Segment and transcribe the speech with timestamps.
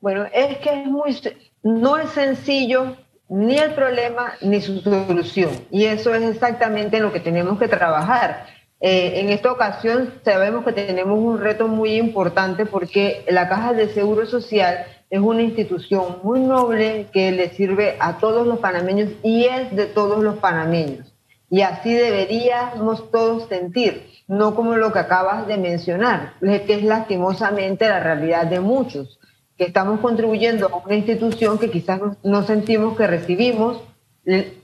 [0.00, 1.18] Bueno, es que es muy,
[1.62, 2.96] no es sencillo
[3.28, 5.50] ni el problema ni su solución.
[5.70, 8.46] Y eso es exactamente lo que tenemos que trabajar.
[8.80, 13.88] Eh, en esta ocasión sabemos que tenemos un reto muy importante porque la Caja de
[13.88, 19.46] Seguro Social es una institución muy noble que le sirve a todos los panameños y
[19.46, 21.12] es de todos los panameños.
[21.50, 27.88] Y así deberíamos todos sentir, no como lo que acabas de mencionar, que es lastimosamente
[27.88, 29.17] la realidad de muchos,
[29.58, 33.82] que estamos contribuyendo a una institución que quizás no sentimos que recibimos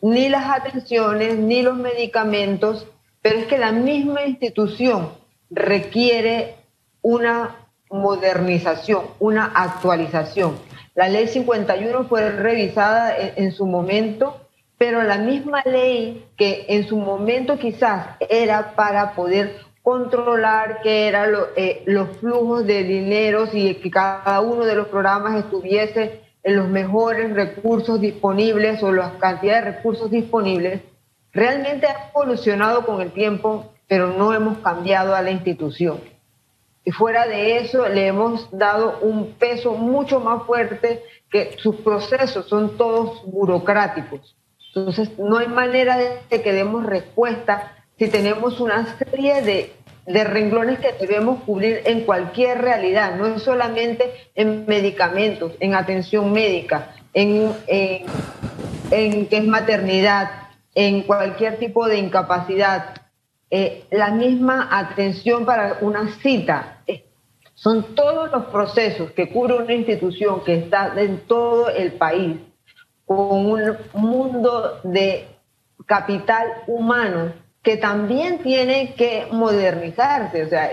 [0.00, 2.86] ni las atenciones, ni los medicamentos,
[3.20, 5.10] pero es que la misma institución
[5.50, 6.54] requiere
[7.02, 7.56] una
[7.90, 10.58] modernización, una actualización.
[10.94, 14.40] La ley 51 fue revisada en, su momento,
[14.78, 21.34] pero la misma ley que en su momento quizás era para poder controlar que eran
[21.56, 26.68] eh, los flujos de dinero y que cada uno de los programas estuviese en los
[26.68, 30.80] mejores recursos disponibles o las cantidades de recursos disponibles,
[31.34, 36.00] realmente ha evolucionado con el tiempo, pero no hemos cambiado a la institución.
[36.82, 42.46] Y fuera de eso, le hemos dado un peso mucho más fuerte que sus procesos
[42.48, 44.34] son todos burocráticos.
[44.74, 49.72] Entonces, no hay manera de que demos respuesta si tenemos una serie de,
[50.04, 56.30] de renglones que debemos cubrir en cualquier realidad, no es solamente en medicamentos, en atención
[56.30, 58.04] médica, en, en,
[58.90, 60.30] en que es maternidad,
[60.74, 62.94] en cualquier tipo de incapacidad,
[63.50, 66.82] eh, la misma atención para una cita.
[66.86, 67.06] Eh,
[67.54, 72.36] son todos los procesos que cubre una institución que está en todo el país,
[73.06, 75.26] con un mundo de
[75.86, 80.44] capital humano que también tiene que modernizarse.
[80.44, 80.70] O sea,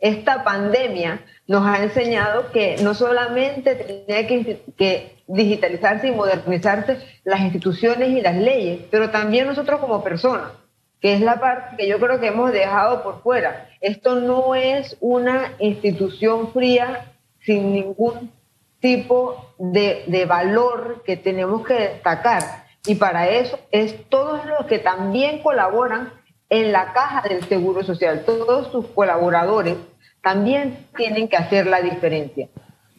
[0.00, 7.40] esta pandemia nos ha enseñado que no solamente tiene que, que, digitalizarse y modernizarse las
[7.40, 10.52] instituciones y las leyes, pero también nosotros como personas
[11.00, 13.68] que es la parte que yo creo que hemos dejado por fuera.
[13.80, 18.32] Esto no es una institución fría sin ningún
[18.80, 22.66] tipo de, de valor que tenemos que destacar.
[22.86, 26.12] Y para eso es todos los que también colaboran
[26.48, 29.76] en la caja del Seguro Social, todos sus colaboradores
[30.22, 32.48] también tienen que hacer la diferencia.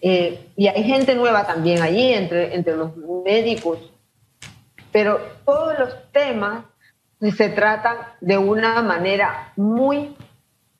[0.02, 3.80] Eh, y hay gente nueva también allí, entre, entre los médicos,
[4.92, 6.66] pero todos los temas
[7.36, 10.16] se tratan de una manera muy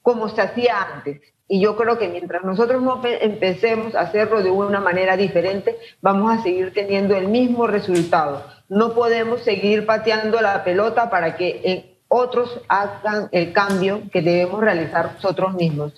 [0.02, 1.22] como se hacía antes.
[1.50, 6.38] Y yo creo que mientras nosotros no empecemos a hacerlo de una manera diferente, vamos
[6.38, 8.46] a seguir teniendo el mismo resultado.
[8.68, 14.62] No podemos seguir pateando la pelota para que eh, otros hagan el cambio que debemos
[14.62, 15.94] realizar nosotros mismos.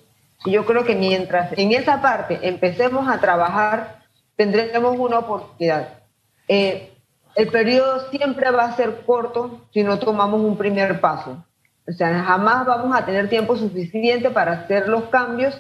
[0.46, 4.00] Y yo creo que mientras en esa parte empecemos a trabajar,
[4.36, 6.00] tendremos una oportunidad.
[6.48, 6.94] Eh,
[7.36, 11.44] el periodo siempre va a ser corto si no tomamos un primer paso.
[11.88, 15.60] O sea, jamás vamos a tener tiempo suficiente para hacer los cambios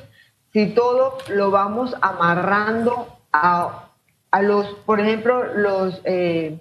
[0.53, 3.89] si todo lo vamos amarrando a,
[4.31, 6.59] a los, por ejemplo, los eh,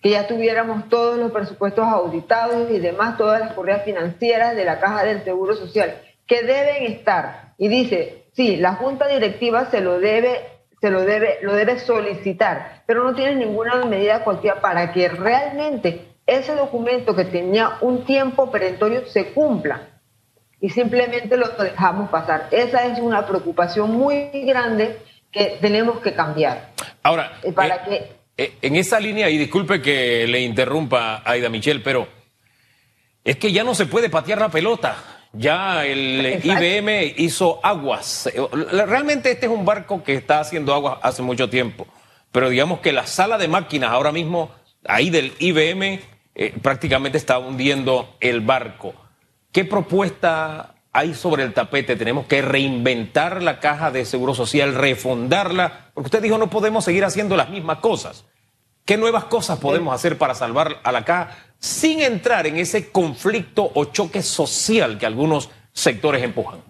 [0.00, 4.80] que ya tuviéramos todos los presupuestos auditados y demás, todas las correas financieras de la
[4.80, 7.54] Caja del Seguro Social, que deben estar.
[7.58, 12.82] Y dice, sí, la Junta Directiva se lo debe se lo debe, lo debe solicitar,
[12.86, 18.50] pero no tiene ninguna medida cualquiera para que realmente ese documento que tenía un tiempo
[18.50, 19.88] perentorio se cumpla
[20.60, 22.48] y simplemente lo dejamos pasar.
[22.50, 24.98] Esa es una preocupación muy grande
[25.32, 26.70] que tenemos que cambiar.
[27.02, 28.17] Ahora, para eh, que...
[28.40, 32.06] Eh, en esa línea, y disculpe que le interrumpa a Aida Michelle, pero
[33.24, 34.96] es que ya no se puede patear la pelota.
[35.32, 38.30] Ya el IBM hizo aguas.
[38.52, 41.86] Realmente este es un barco que está haciendo aguas hace mucho tiempo.
[42.30, 44.52] Pero digamos que la sala de máquinas ahora mismo,
[44.86, 46.00] ahí del IBM,
[46.34, 48.94] eh, prácticamente está hundiendo el barco.
[49.50, 51.96] ¿Qué propuesta hay sobre el tapete?
[51.96, 57.04] Tenemos que reinventar la caja de seguro social, refundarla, porque usted dijo no podemos seguir
[57.04, 58.24] haciendo las mismas cosas.
[58.84, 63.70] ¿Qué nuevas cosas podemos hacer para salvar a la caja sin entrar en ese conflicto
[63.74, 66.60] o choque social que algunos sectores empujan?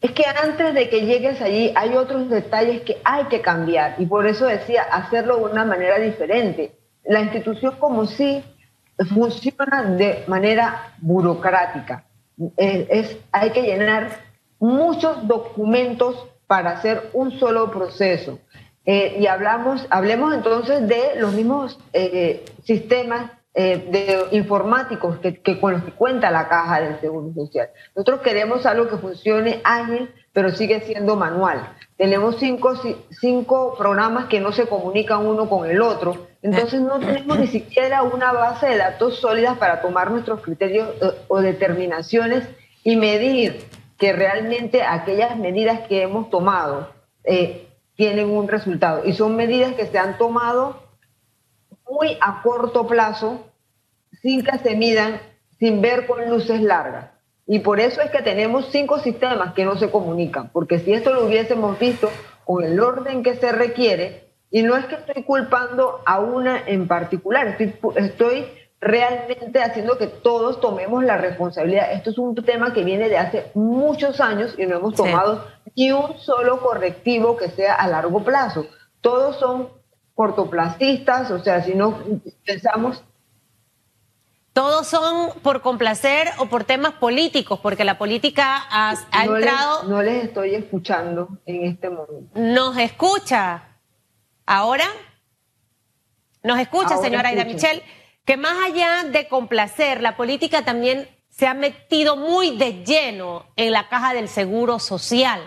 [0.00, 4.06] Es que antes de que llegues allí hay otros detalles que hay que cambiar y
[4.06, 6.76] por eso decía hacerlo de una manera diferente.
[7.04, 8.44] La institución como sí
[9.12, 12.04] funciona de manera burocrática.
[12.56, 14.08] Es, hay que llenar
[14.58, 18.38] muchos documentos para hacer un solo proceso.
[18.84, 25.72] Eh, y hablamos, hablemos entonces de los mismos eh, sistemas eh, de informáticos que, con
[25.72, 27.68] los que cuenta la caja del Seguro Social.
[27.94, 31.60] Nosotros queremos algo que funcione ágil, pero sigue siendo manual.
[32.02, 32.74] Tenemos cinco,
[33.20, 38.02] cinco programas que no se comunican uno con el otro, entonces no tenemos ni siquiera
[38.02, 42.48] una base de datos sólidas para tomar nuestros criterios eh, o determinaciones
[42.82, 43.64] y medir
[43.98, 49.04] que realmente aquellas medidas que hemos tomado eh, tienen un resultado.
[49.04, 50.82] Y son medidas que se han tomado
[51.88, 53.46] muy a corto plazo,
[54.20, 55.20] sin que se midan,
[55.60, 57.11] sin ver con luces largas.
[57.46, 61.12] Y por eso es que tenemos cinco sistemas que no se comunican, porque si esto
[61.12, 62.10] lo hubiésemos visto
[62.44, 66.86] con el orden que se requiere, y no es que estoy culpando a una en
[66.86, 68.46] particular, estoy, estoy
[68.80, 71.92] realmente haciendo que todos tomemos la responsabilidad.
[71.92, 75.46] Esto es un tema que viene de hace muchos años y no hemos tomado
[75.76, 78.66] ni un solo correctivo que sea a largo plazo.
[79.00, 79.68] Todos son
[80.14, 81.98] cortoplacistas, o sea, si no
[82.44, 83.02] pensamos...
[84.52, 88.94] Todos son por complacer o por temas políticos, porque la política ha,
[89.24, 89.84] entrado...
[89.84, 92.38] no les estoy escuchando en este momento.
[92.38, 93.78] ¿Nos escucha?
[94.44, 94.84] ¿Ahora?
[96.42, 97.82] ¿Nos escucha, señora Aida Michelle?
[98.24, 103.72] que más allá de complacer, la política también se ha metido muy de lleno en
[103.72, 105.40] la caja del seguro social.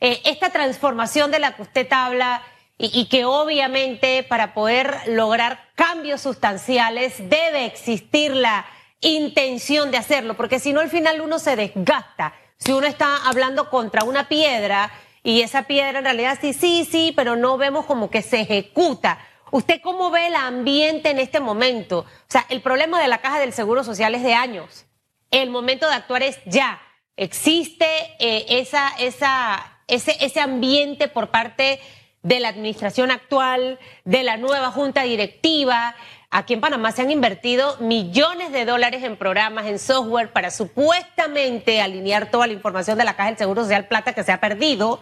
[0.00, 2.42] Eh, esta transformación de la que usted habla
[2.82, 8.64] y, que obviamente para poder lograr cambios sustanciales debe existir la
[9.02, 12.34] intención de hacerlo, porque si no al final uno se desgasta.
[12.56, 14.90] Si uno está hablando contra una piedra
[15.22, 19.18] y esa piedra en realidad sí, sí, sí, pero no vemos como que se ejecuta.
[19.50, 22.00] ¿Usted cómo ve el ambiente en este momento?
[22.00, 24.86] O sea, el problema de la caja del Seguro Social es de años.
[25.30, 26.80] El momento de actuar es ya.
[27.16, 27.86] Existe
[28.20, 31.80] eh, esa, esa, ese, ese ambiente por parte
[32.22, 35.94] de la administración actual, de la nueva junta directiva.
[36.30, 41.80] Aquí en Panamá se han invertido millones de dólares en programas, en software, para supuestamente
[41.80, 45.00] alinear toda la información de la Caja del Seguro Social Plata que se ha perdido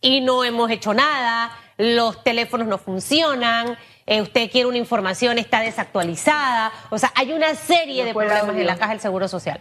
[0.00, 5.60] y no hemos hecho nada los teléfonos no funcionan, eh, usted quiere una información, está
[5.60, 6.70] desactualizada.
[6.90, 9.60] O sea, hay una serie de problemas en la caja del Seguro Social.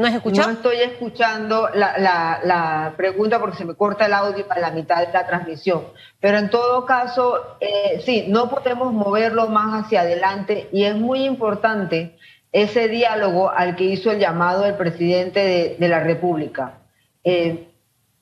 [0.00, 5.12] ¿No estoy escuchando la, pregunta porque se me corta el audio para la mitad de
[5.12, 5.84] la transmisión.
[6.20, 11.24] Pero en todo caso, eh, sí, no podemos moverlo más hacia adelante y es muy
[11.24, 12.16] importante
[12.52, 16.78] ese diálogo al que hizo el llamado el presidente de la República.
[17.22, 17.66] Eh,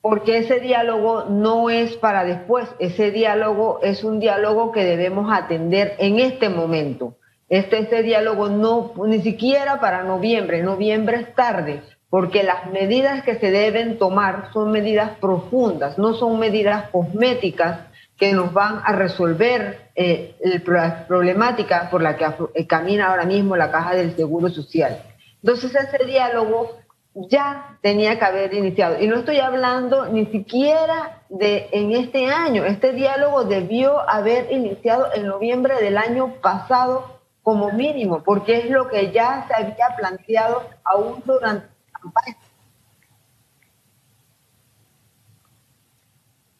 [0.01, 5.95] porque ese diálogo no es para después, ese diálogo es un diálogo que debemos atender
[5.99, 7.15] en este momento.
[7.49, 13.35] Este, este diálogo no, ni siquiera para noviembre, noviembre es tarde, porque las medidas que
[13.35, 17.87] se deben tomar son medidas profundas, no son medidas cosméticas
[18.17, 20.35] que nos van a resolver eh,
[20.65, 25.01] la problemática por la que eh, camina ahora mismo la caja del Seguro Social.
[25.41, 26.77] Entonces ese diálogo
[27.15, 29.01] ya tenía que haber iniciado.
[29.01, 32.65] Y no estoy hablando ni siquiera de en este año.
[32.65, 37.18] Este diálogo debió haber iniciado en noviembre del año pasado
[37.49, 42.37] como mínimo, porque es lo que ya se había planteado aún durante la campaña.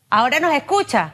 [0.09, 1.13] ¿Ahora nos escucha?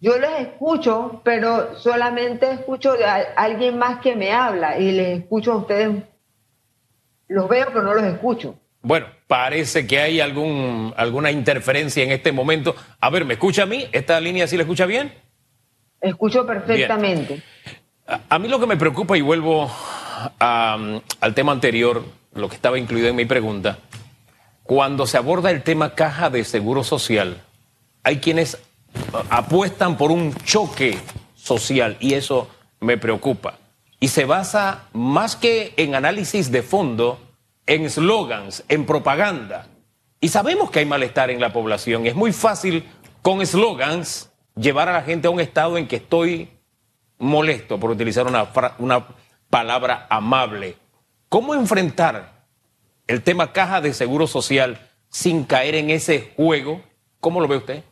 [0.00, 5.52] Yo les escucho, pero solamente escucho de alguien más que me habla y les escucho
[5.52, 6.02] a ustedes
[7.28, 8.58] los veo, pero no los escucho.
[8.82, 12.74] Bueno, parece que hay algún, alguna interferencia en este momento.
[12.98, 13.86] A ver, ¿me escucha a mí?
[13.92, 15.12] ¿Esta línea sí la escucha bien?
[16.00, 17.40] Escucho perfectamente.
[18.06, 19.70] A, mí lo que me preocupa, y vuelvo
[20.38, 23.78] al tema anterior, lo que estaba incluido en mi pregunta,
[24.62, 27.42] cuando se aborda el tema caja de seguro social,
[28.02, 28.58] hay quienes
[29.30, 30.98] apuestan por un choque
[31.34, 32.48] social y eso
[32.80, 33.58] me preocupa
[34.04, 37.18] y se basa más que en análisis de fondo,
[37.66, 39.66] en slogans, en propaganda.
[40.20, 42.06] Y sabemos que hay malestar en la población.
[42.06, 42.84] Es muy fácil
[43.22, 46.50] con slogans llevar a la gente a un estado en que estoy
[47.24, 49.06] molesto, por utilizar una, una
[49.50, 50.76] palabra amable.
[51.28, 52.44] ¿Cómo enfrentar
[53.06, 54.78] el tema caja de seguro social
[55.08, 56.82] sin caer en ese juego?
[57.20, 57.84] ¿Cómo lo ve usted?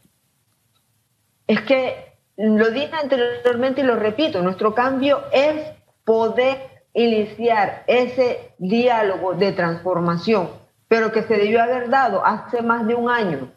[1.46, 5.72] Es que lo dije anteriormente y lo repito, nuestro cambio es
[6.04, 10.50] poder iniciar ese diálogo de transformación,
[10.88, 13.52] pero que se debió haber dado hace más de un año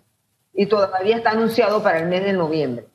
[0.53, 2.85] y todavía está anunciado para el mes de noviembre.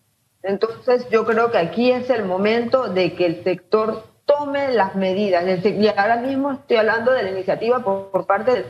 [0.43, 5.45] Entonces yo creo que aquí es el momento de que el sector tome las medidas.
[5.65, 8.65] Y ahora mismo estoy hablando de la iniciativa por, parte del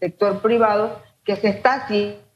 [0.00, 2.26] sector privado que se está haciendo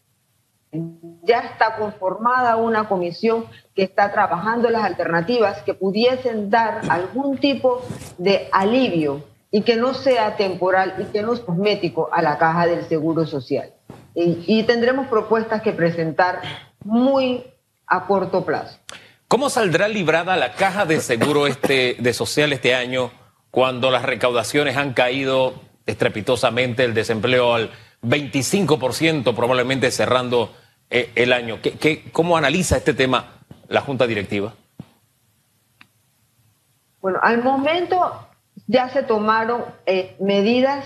[1.22, 7.82] ya está conformada una comisión que está trabajando las alternativas que pudiesen dar algún tipo
[8.18, 12.66] de alivio y que no sea temporal y que no es cosmético a la caja
[12.66, 13.72] del Seguro Social.
[14.14, 16.40] Y, tendremos propuestas que presentar
[16.84, 17.44] muy
[17.90, 18.78] a corto plazo.
[19.28, 23.10] ¿Cómo saldrá librada la caja de seguro este, de social este año
[23.50, 25.54] cuando las recaudaciones han caído
[25.86, 27.70] estrepitosamente, el desempleo al
[28.02, 30.54] 25%, probablemente cerrando
[30.88, 31.58] eh, el año?
[31.62, 34.54] ¿Qué, cómo analiza este tema la Junta Directiva?
[37.00, 38.28] Bueno, al momento
[38.66, 40.84] ya se tomaron eh, medidas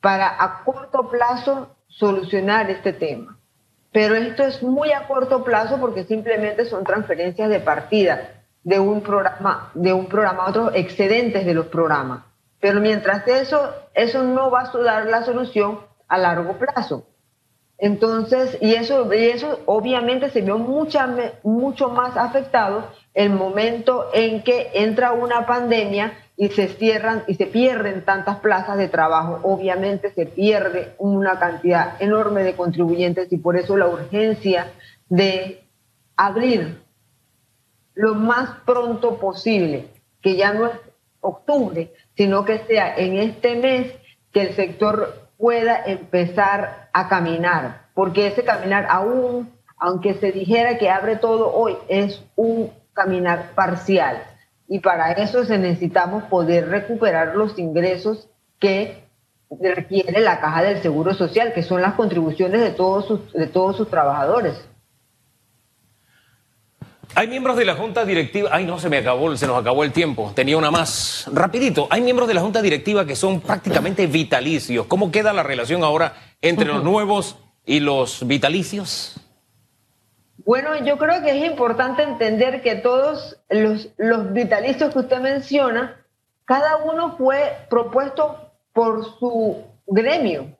[0.00, 3.39] para a corto plazo solucionar este tema.
[3.92, 9.00] Pero esto es muy a corto plazo porque simplemente son transferencias de partida de un
[9.00, 12.24] programa, de un programa a otro, excedentes de los programas.
[12.60, 17.06] Pero mientras eso, eso no va a dar la solución a largo plazo.
[17.78, 21.08] Entonces, y eso, y eso obviamente se vio mucha,
[21.42, 27.44] mucho más afectado el momento en que entra una pandemia y se cierran y se
[27.44, 29.40] pierden tantas plazas de trabajo.
[29.42, 34.72] Obviamente se pierde una cantidad enorme de contribuyentes y por eso la urgencia
[35.10, 35.62] de
[36.16, 36.80] abrir
[37.92, 39.88] lo más pronto posible,
[40.22, 40.72] que ya no es
[41.20, 43.92] octubre, sino que sea en este mes
[44.32, 50.88] que el sector pueda empezar a caminar, porque ese caminar aún, aunque se dijera que
[50.88, 54.22] abre todo hoy, es un caminar parcial.
[54.72, 58.28] Y para eso se necesitamos poder recuperar los ingresos
[58.60, 59.02] que
[59.60, 63.76] requiere la caja del Seguro Social, que son las contribuciones de todos sus, de todos
[63.76, 64.64] sus trabajadores.
[67.16, 69.90] Hay miembros de la Junta Directiva, ay no, se me acabó, se nos acabó el
[69.90, 71.28] tiempo, tenía una más.
[71.32, 74.86] Rapidito, hay miembros de la Junta Directiva que son prácticamente vitalicios.
[74.86, 77.36] ¿Cómo queda la relación ahora entre los nuevos
[77.66, 79.16] y los vitalicios?
[80.44, 85.96] Bueno, yo creo que es importante entender que todos los, los vitalicios que usted menciona,
[86.44, 90.56] cada uno fue propuesto por su gremio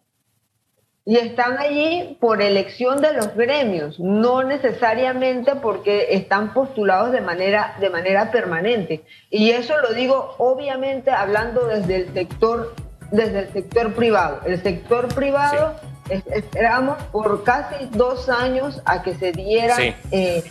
[1.11, 7.75] y están allí por elección de los gremios, no necesariamente porque están postulados de manera,
[7.80, 9.02] de manera permanente.
[9.30, 12.75] Y eso lo digo obviamente hablando desde el sector,
[13.11, 14.40] desde el sector privado.
[14.44, 15.75] El sector privado
[16.11, 19.76] esperamos por casi dos años a que se diera
[20.12, 20.44] eh,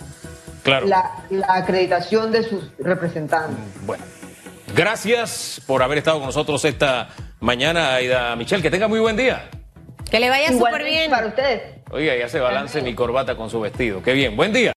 [0.65, 3.57] la, la acreditación de sus representantes.
[3.85, 4.03] Bueno,
[4.75, 8.61] gracias por haber estado con nosotros esta mañana, Aida Michelle.
[8.61, 9.49] Que tenga muy buen día.
[10.09, 11.11] Que le vaya súper bien.
[11.11, 11.61] Para ustedes.
[11.91, 14.01] Oiga, ya se balance mi corbata con su vestido.
[14.03, 14.35] Qué bien.
[14.35, 14.67] Buen día.